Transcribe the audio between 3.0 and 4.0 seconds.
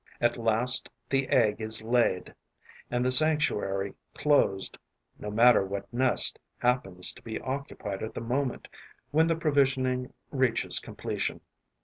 the sanctuary